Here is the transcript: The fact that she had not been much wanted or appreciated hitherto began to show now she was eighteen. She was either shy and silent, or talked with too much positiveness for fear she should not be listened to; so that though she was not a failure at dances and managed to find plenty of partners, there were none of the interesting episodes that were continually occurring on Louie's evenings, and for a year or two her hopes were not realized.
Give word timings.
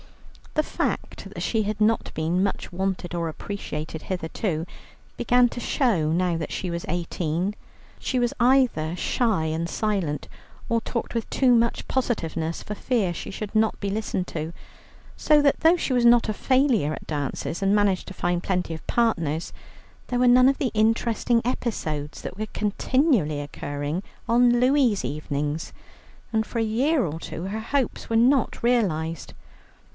The 0.55 0.63
fact 0.63 1.29
that 1.29 1.41
she 1.43 1.61
had 1.63 1.79
not 1.79 2.11
been 2.15 2.43
much 2.43 2.73
wanted 2.73 3.13
or 3.13 3.29
appreciated 3.29 4.01
hitherto 4.03 4.65
began 5.15 5.47
to 5.49 5.59
show 5.59 6.11
now 6.11 6.39
she 6.49 6.71
was 6.71 6.85
eighteen. 6.89 7.55
She 7.99 8.17
was 8.19 8.33
either 8.39 8.95
shy 8.95 9.45
and 9.45 9.69
silent, 9.69 10.27
or 10.67 10.81
talked 10.81 11.13
with 11.13 11.29
too 11.29 11.53
much 11.55 11.87
positiveness 11.87 12.63
for 12.63 12.75
fear 12.75 13.13
she 13.13 13.31
should 13.31 13.55
not 13.55 13.79
be 13.79 13.89
listened 13.91 14.27
to; 14.29 14.53
so 15.15 15.39
that 15.41 15.59
though 15.61 15.77
she 15.77 15.93
was 15.93 16.03
not 16.03 16.27
a 16.27 16.33
failure 16.33 16.93
at 16.93 17.07
dances 17.07 17.61
and 17.61 17.75
managed 17.75 18.07
to 18.07 18.13
find 18.13 18.43
plenty 18.43 18.73
of 18.73 18.85
partners, 18.87 19.53
there 20.07 20.19
were 20.19 20.27
none 20.27 20.49
of 20.49 20.57
the 20.57 20.71
interesting 20.73 21.41
episodes 21.45 22.21
that 22.23 22.37
were 22.37 22.47
continually 22.47 23.39
occurring 23.39 24.01
on 24.27 24.59
Louie's 24.59 25.05
evenings, 25.05 25.71
and 26.33 26.45
for 26.45 26.57
a 26.59 26.63
year 26.63 27.05
or 27.05 27.19
two 27.19 27.43
her 27.43 27.59
hopes 27.61 28.09
were 28.09 28.15
not 28.17 28.61
realized. 28.63 29.33